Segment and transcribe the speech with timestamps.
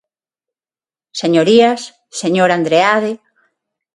[1.21, 1.81] Señorías,
[2.21, 3.11] señor Andreade.